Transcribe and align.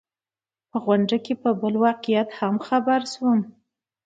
په 0.69 0.77
غونډه 0.85 1.17
کې 1.25 1.33
پر 1.41 1.51
بل 1.61 1.75
واقعیت 1.85 2.29
هم 2.39 2.55
خبر 2.67 2.99
شوم. 3.13 3.39